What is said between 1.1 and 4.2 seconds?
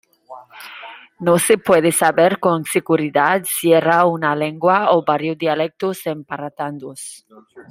No se puede saber con seguridad si era